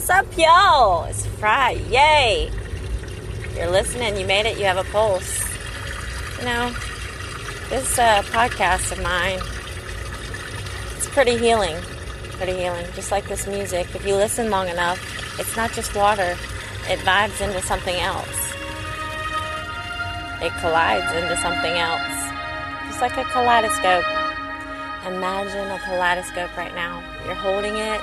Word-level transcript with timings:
What's 0.00 0.08
up, 0.08 0.38
y'all? 0.38 1.04
It's 1.04 1.26
Friday. 1.26 1.84
Yay! 1.90 2.50
You're 3.54 3.70
listening. 3.70 4.16
You 4.16 4.26
made 4.26 4.46
it. 4.46 4.56
You 4.56 4.64
have 4.64 4.78
a 4.78 4.90
pulse. 4.90 5.46
You 6.38 6.46
know, 6.46 6.70
this 7.68 7.98
uh, 7.98 8.22
podcast 8.22 8.92
of 8.92 9.02
mine, 9.02 9.38
it's 10.96 11.06
pretty 11.10 11.36
healing. 11.36 11.76
Pretty 12.38 12.56
healing. 12.56 12.86
Just 12.94 13.10
like 13.10 13.28
this 13.28 13.46
music. 13.46 13.94
If 13.94 14.06
you 14.06 14.14
listen 14.14 14.48
long 14.48 14.68
enough, 14.68 14.98
it's 15.38 15.54
not 15.54 15.70
just 15.72 15.94
water, 15.94 16.34
it 16.88 16.98
vibes 17.00 17.38
into 17.42 17.60
something 17.60 17.96
else. 17.96 18.54
It 20.40 20.50
collides 20.62 21.12
into 21.12 21.36
something 21.42 21.76
else. 21.76 22.88
Just 22.88 23.02
like 23.02 23.18
a 23.18 23.24
kaleidoscope. 23.24 24.06
Imagine 25.06 25.70
a 25.70 25.78
kaleidoscope 25.80 26.56
right 26.56 26.74
now. 26.74 27.04
You're 27.26 27.34
holding 27.34 27.76
it, 27.76 28.00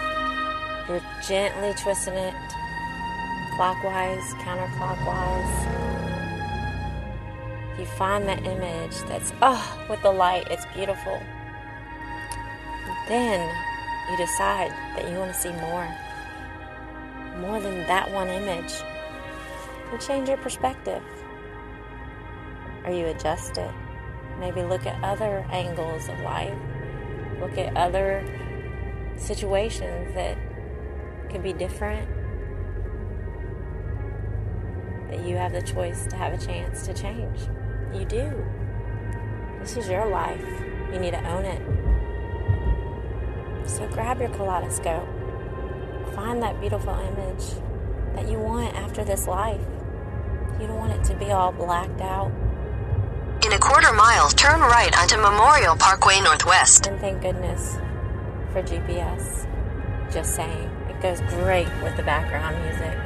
you're 0.87 1.01
gently 1.27 1.73
twisting 1.81 2.15
it 2.15 2.33
clockwise, 3.57 4.33
counterclockwise. 4.35 5.77
You 7.79 7.85
find 7.85 8.27
that 8.27 8.45
image 8.45 8.95
that's, 9.07 9.33
oh, 9.41 9.85
with 9.89 9.99
the 10.03 10.11
light, 10.11 10.47
it's 10.51 10.65
beautiful. 10.75 11.19
Then 13.07 13.49
you 14.11 14.17
decide 14.17 14.69
that 14.95 15.09
you 15.09 15.17
want 15.17 15.33
to 15.33 15.39
see 15.39 15.51
more. 15.53 15.87
More 17.39 17.59
than 17.59 17.79
that 17.87 18.11
one 18.11 18.29
image. 18.29 18.73
You 19.91 19.97
change 19.97 20.29
your 20.29 20.37
perspective. 20.37 21.01
Or 22.85 22.91
you 22.91 23.07
adjust 23.07 23.57
it. 23.57 23.71
Maybe 24.39 24.61
look 24.61 24.85
at 24.85 25.03
other 25.03 25.43
angles 25.49 26.09
of 26.09 26.19
life. 26.19 26.53
Look 27.39 27.57
at 27.57 27.75
other 27.75 28.23
situations 29.17 30.13
that 30.13 30.37
could 31.29 31.43
be 31.43 31.53
different. 31.53 32.07
That 35.09 35.25
you 35.25 35.35
have 35.37 35.53
the 35.53 35.61
choice 35.61 36.05
to 36.07 36.15
have 36.15 36.33
a 36.33 36.37
chance 36.37 36.85
to 36.87 36.93
change. 36.93 37.39
You 37.93 38.05
do. 38.05 38.45
This 39.59 39.77
is 39.77 39.89
your 39.89 40.07
life. 40.07 40.45
You 40.93 40.99
need 40.99 41.11
to 41.11 41.29
own 41.29 41.45
it. 41.45 41.61
So 43.69 43.87
grab 43.87 44.19
your 44.19 44.29
kaleidoscope. 44.29 45.07
Find 46.15 46.41
that 46.41 46.59
beautiful 46.59 46.93
image 46.93 47.43
that 48.15 48.27
you 48.29 48.39
want 48.39 48.75
after 48.75 49.03
this 49.03 49.27
life. 49.27 49.61
You 50.59 50.67
don't 50.67 50.77
want 50.77 50.93
it 50.93 51.03
to 51.05 51.15
be 51.15 51.31
all 51.31 51.51
blacked 51.51 52.01
out. 52.01 52.31
In 53.45 53.53
a 53.53 53.59
quarter 53.59 53.93
mile, 53.93 54.29
turn 54.29 54.59
right 54.59 54.97
onto 54.97 55.17
Memorial 55.17 55.75
Parkway 55.75 56.19
Northwest. 56.21 56.87
And 56.87 56.99
thank 56.99 57.21
goodness 57.21 57.75
for 58.51 58.63
GPS. 58.63 59.47
Just 60.11 60.35
saying. 60.35 60.76
It 60.97 61.01
goes 61.03 61.21
great 61.29 61.67
with 61.83 61.95
the 61.95 62.01
background 62.01 62.59
music. 62.63 62.97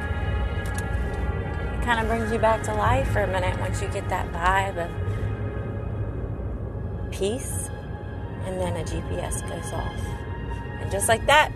It 1.77 1.83
kind 1.83 1.99
of 1.99 2.07
brings 2.07 2.31
you 2.31 2.39
back 2.39 2.63
to 2.63 2.73
life 2.73 3.09
for 3.11 3.23
a 3.23 3.27
minute 3.27 3.59
once 3.59 3.81
you 3.81 3.89
get 3.89 4.07
that 4.07 4.31
vibe 4.31 4.77
of 4.77 4.89
peace, 7.11 7.69
and 8.45 8.61
then 8.61 8.77
a 8.77 8.83
GPS 8.85 9.41
goes 9.41 9.73
off. 9.73 9.99
And 10.79 10.89
just 10.89 11.09
like 11.09 11.25
that, 11.25 11.51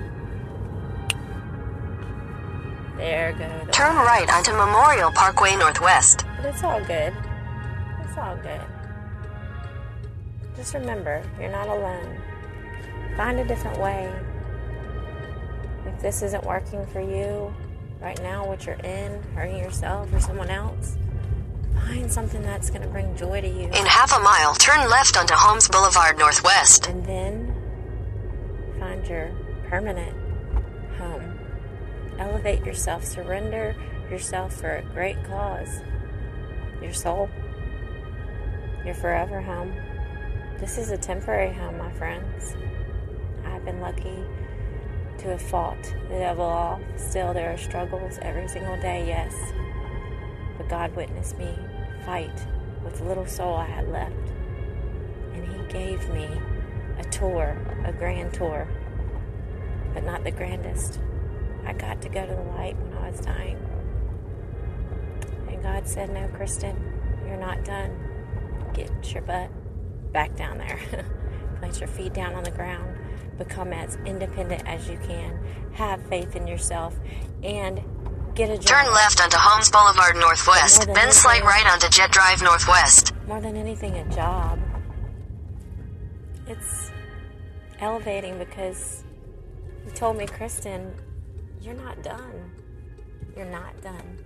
there 2.97 3.31
goes. 3.31 3.73
Turn 3.73 3.95
right 3.95 4.29
onto 4.29 4.51
Memorial 4.51 5.11
Parkway 5.11 5.55
Northwest. 5.55 6.25
But 6.35 6.47
it's 6.47 6.63
all 6.65 6.81
good. 6.81 7.13
It's 8.03 8.17
all 8.17 8.35
good. 8.37 8.61
Just 10.57 10.73
remember, 10.73 11.23
you're 11.39 11.49
not 11.49 11.69
alone. 11.69 12.21
Find 13.15 13.39
a 13.39 13.45
different 13.45 13.79
way. 13.79 14.11
If 15.85 16.01
this 16.01 16.21
isn't 16.21 16.43
working 16.43 16.85
for 16.87 17.01
you 17.01 17.53
right 18.01 18.21
now, 18.21 18.45
what 18.47 18.65
you're 18.65 18.75
in, 18.75 19.21
hurting 19.33 19.57
yourself 19.57 20.11
or 20.13 20.19
someone 20.19 20.49
else, 20.49 20.97
find 21.73 22.11
something 22.11 22.41
that's 22.41 22.69
going 22.69 22.81
to 22.81 22.87
bring 22.87 23.15
joy 23.15 23.41
to 23.41 23.47
you. 23.47 23.65
In 23.65 23.85
half 23.85 24.15
a 24.15 24.19
mile, 24.19 24.53
turn 24.55 24.89
left 24.89 25.17
onto 25.17 25.33
Holmes 25.33 25.67
Boulevard 25.67 26.17
Northwest. 26.17 26.87
And 26.87 27.05
then 27.05 27.55
find 28.79 29.05
your 29.07 29.31
permanent 29.67 30.15
home. 30.97 31.39
Elevate 32.17 32.65
yourself, 32.65 33.03
surrender 33.03 33.75
yourself 34.09 34.55
for 34.55 34.77
a 34.77 34.81
great 34.93 35.21
cause. 35.25 35.81
Your 36.81 36.93
soul, 36.93 37.29
your 38.85 38.95
forever 38.95 39.41
home. 39.41 39.73
This 40.59 40.77
is 40.77 40.91
a 40.91 40.97
temporary 40.97 41.53
home, 41.53 41.77
my 41.77 41.91
friends. 41.93 42.55
I've 43.45 43.65
been 43.65 43.81
lucky 43.81 44.23
to 45.19 45.29
have 45.29 45.41
fought 45.41 45.81
the 46.09 46.19
devil 46.19 46.45
off. 46.45 46.81
Still, 46.95 47.33
there 47.33 47.53
are 47.53 47.57
struggles 47.57 48.19
every 48.21 48.47
single 48.47 48.77
day, 48.77 49.05
yes. 49.07 49.33
But 50.57 50.69
God 50.69 50.95
witnessed 50.95 51.37
me 51.37 51.57
fight 52.05 52.45
with 52.83 52.97
the 52.97 53.05
little 53.05 53.25
soul 53.25 53.55
I 53.55 53.65
had 53.65 53.89
left. 53.89 54.31
And 55.33 55.47
He 55.47 55.67
gave 55.71 56.07
me 56.09 56.29
a 56.99 57.03
tour, 57.05 57.57
a 57.85 57.91
grand 57.91 58.33
tour, 58.33 58.67
but 59.93 60.03
not 60.03 60.23
the 60.23 60.31
grandest. 60.31 60.99
I 61.65 61.73
got 61.73 62.01
to 62.03 62.09
go 62.09 62.25
to 62.25 62.33
the 62.33 62.41
light 62.51 62.77
when 62.77 62.97
I 62.97 63.09
was 63.09 63.19
dying. 63.19 63.57
And 65.49 65.61
God 65.63 65.87
said, 65.87 66.11
No, 66.11 66.27
Kristen, 66.35 66.75
you're 67.25 67.37
not 67.37 67.63
done. 67.65 67.97
Get 68.73 69.13
your 69.13 69.23
butt 69.23 69.49
back 70.13 70.35
down 70.35 70.59
there. 70.59 70.79
Plant 71.59 71.79
your 71.79 71.87
feet 71.87 72.13
down 72.13 72.35
on 72.35 72.43
the 72.43 72.51
ground. 72.51 72.97
Become 73.37 73.73
as 73.73 73.97
independent 74.05 74.63
as 74.65 74.87
you 74.87 74.97
can. 74.97 75.39
Have 75.73 76.05
faith 76.07 76.35
in 76.35 76.47
yourself 76.47 76.95
and 77.43 77.81
get 78.33 78.49
a 78.49 78.57
job. 78.57 78.65
Turn 78.65 78.93
left 78.93 79.21
onto 79.21 79.37
Holmes 79.37 79.69
Boulevard 79.69 80.15
Northwest, 80.15 80.87
then 80.93 81.11
slide 81.11 81.31
anything- 81.33 81.47
right 81.47 81.71
onto 81.71 81.89
Jet 81.89 82.11
Drive 82.11 82.41
Northwest. 82.41 83.13
More 83.27 83.41
than 83.41 83.55
anything, 83.55 83.95
a 83.95 84.05
job. 84.13 84.59
It's 86.47 86.91
elevating 87.79 88.37
because 88.37 89.03
you 89.85 89.91
told 89.91 90.17
me, 90.17 90.27
Kristen, 90.27 90.93
you're 91.61 91.73
not 91.75 92.01
done. 92.03 92.51
You're 93.35 93.45
not 93.45 93.81
done. 93.81 94.23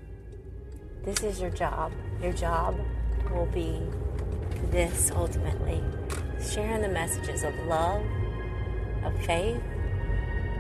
This 1.04 1.24
is 1.24 1.40
your 1.40 1.50
job. 1.50 1.92
Your 2.22 2.34
job 2.34 2.78
will 3.32 3.48
be 3.48 3.82
this 4.72 5.12
ultimately 5.16 5.84
sharing 6.42 6.82
the 6.82 6.90
messages 6.90 7.44
of 7.44 7.54
love, 7.66 8.04
of 9.04 9.26
faith, 9.26 9.62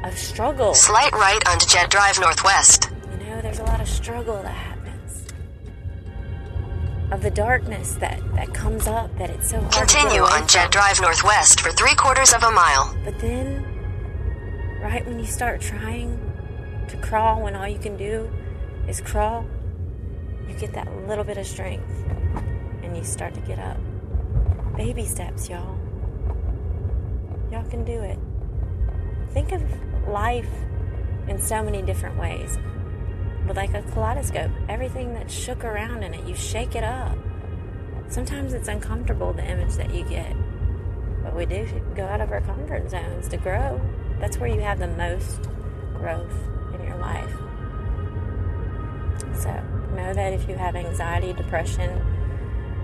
of 0.03 0.17
struggle. 0.17 0.73
Slight 0.73 1.11
right 1.13 1.41
onto 1.47 1.67
Jet 1.67 1.89
Drive 1.89 2.19
Northwest. 2.19 2.89
You 3.11 3.25
know, 3.25 3.41
there's 3.41 3.59
a 3.59 3.63
lot 3.63 3.81
of 3.81 3.87
struggle 3.87 4.41
that 4.41 4.49
happens. 4.49 5.25
Of 7.11 7.21
the 7.21 7.31
darkness 7.31 7.95
that, 7.95 8.19
that 8.35 8.53
comes 8.53 8.87
up, 8.87 9.15
that 9.17 9.29
it's 9.29 9.49
so 9.49 9.59
hard 9.59 9.71
to 9.71 9.79
Continue 9.79 10.21
on 10.21 10.47
Jet. 10.47 10.71
Drive 10.71 11.01
Northwest 11.01 11.61
for 11.61 11.71
three 11.71 11.95
quarters 11.95 12.33
of 12.33 12.43
a 12.43 12.51
mile. 12.51 12.95
But 13.03 13.19
then, 13.19 13.65
right 14.81 15.05
when 15.05 15.19
you 15.19 15.25
start 15.25 15.59
trying 15.61 16.19
to 16.87 16.97
crawl, 16.97 17.41
when 17.41 17.55
all 17.55 17.67
you 17.67 17.79
can 17.79 17.97
do 17.97 18.29
is 18.87 19.01
crawl, 19.01 19.45
you 20.47 20.55
get 20.55 20.73
that 20.73 20.87
little 21.07 21.23
bit 21.23 21.37
of 21.37 21.45
strength 21.45 21.89
and 22.83 22.95
you 22.95 23.03
start 23.03 23.33
to 23.35 23.41
get 23.41 23.59
up. 23.59 23.77
Baby 24.75 25.05
steps, 25.05 25.49
y'all. 25.49 25.77
Y'all 27.51 27.67
can 27.69 27.83
do 27.83 28.01
it. 28.01 28.17
Think 29.33 29.51
of 29.51 29.63
life 30.07 30.49
in 31.27 31.39
so 31.39 31.63
many 31.63 31.81
different 31.81 32.17
ways. 32.17 32.57
But 33.45 33.55
like 33.55 33.73
a 33.73 33.81
kaleidoscope, 33.81 34.51
everything 34.67 35.13
that's 35.13 35.33
shook 35.33 35.63
around 35.63 36.03
in 36.03 36.13
it, 36.13 36.27
you 36.27 36.35
shake 36.35 36.75
it 36.75 36.83
up. 36.83 37.17
Sometimes 38.07 38.53
it's 38.53 38.67
uncomfortable, 38.67 39.33
the 39.33 39.45
image 39.49 39.75
that 39.75 39.93
you 39.93 40.03
get. 40.03 40.35
But 41.23 41.35
we 41.35 41.45
do 41.45 41.67
go 41.95 42.05
out 42.05 42.21
of 42.21 42.31
our 42.31 42.41
comfort 42.41 42.89
zones 42.89 43.27
to 43.29 43.37
grow. 43.37 43.79
That's 44.19 44.37
where 44.37 44.49
you 44.49 44.61
have 44.61 44.79
the 44.79 44.87
most 44.87 45.41
growth 45.93 46.33
in 46.73 46.83
your 46.85 46.97
life. 46.97 47.31
So 49.35 49.63
know 49.95 50.13
that 50.13 50.33
if 50.33 50.47
you 50.47 50.55
have 50.55 50.75
anxiety, 50.75 51.33
depression, 51.33 52.03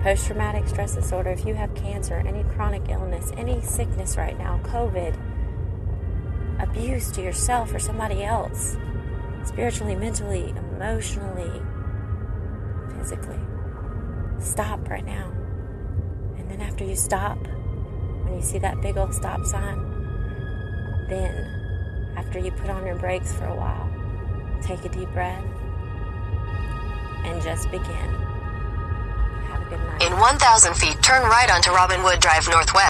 post 0.01 0.27
traumatic 0.27 0.67
stress 0.67 0.95
disorder, 0.95 1.31
if 1.31 1.45
you 1.45 1.55
have 1.55 1.73
cancer, 1.75 2.23
any 2.25 2.43
chronic 2.55 2.89
illness, 2.89 3.31
any 3.37 3.61
sickness 3.61 4.17
right 4.17 4.37
now, 4.37 4.59
COVID, 4.63 5.15
abuse 6.75 7.11
to 7.11 7.21
yourself 7.21 7.73
or 7.73 7.79
somebody 7.79 8.23
else, 8.23 8.77
spiritually, 9.45 9.95
mentally, 9.95 10.53
emotionally, 10.73 11.61
physically, 12.97 13.39
stop 14.39 14.87
right 14.89 15.05
now. 15.05 15.31
And 16.37 16.49
then 16.49 16.61
after 16.61 16.83
you 16.83 16.95
stop, 16.95 17.37
when 18.23 18.35
you 18.35 18.41
see 18.41 18.59
that 18.59 18.81
big 18.81 18.97
old 18.97 19.13
stop 19.13 19.45
sign, 19.45 19.77
then 21.09 22.13
after 22.17 22.39
you 22.39 22.51
put 22.51 22.69
on 22.69 22.85
your 22.85 22.95
brakes 22.95 23.31
for 23.33 23.45
a 23.45 23.55
while, 23.55 23.89
take 24.61 24.83
a 24.83 24.89
deep 24.89 25.09
breath 25.09 25.43
and 27.23 27.41
just 27.41 27.71
begin. 27.71 27.85
Have 29.47 29.61
a 29.61 29.69
good 29.69 29.79
night. 29.79 30.03
In 30.03 30.19
1,000 30.19 30.73
feet, 30.75 31.01
turn 31.01 31.23
right 31.23 31.49
onto 31.51 31.71
Robin 31.71 32.03
Wood 32.03 32.19
Drive 32.19 32.47
Northwest. 32.49 32.75